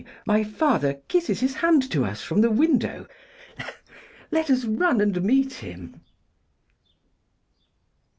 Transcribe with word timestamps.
my 0.25 0.43
father 0.43 0.95
kisses 1.07 1.41
his 1.41 1.53
hand 1.53 1.91
to 1.91 2.03
us 2.03 2.23
from 2.23 2.41
the 2.41 2.49
window. 2.49 3.05
Let 4.31 4.49
us 4.49 4.65
run 4.65 4.99
and 4.99 5.21
meet 5.21 5.53
him. 5.53 6.01